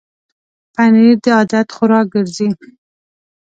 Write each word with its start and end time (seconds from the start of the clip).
پنېر 0.73 1.15
د 1.23 1.25
عادت 1.37 1.67
خوراک 1.75 2.05
ګرځي. 2.13 2.49